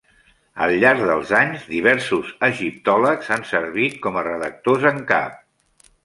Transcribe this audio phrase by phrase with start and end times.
[0.67, 5.37] Al llarg dels anys, diversos egiptòlegs han servit com a redactors en cap.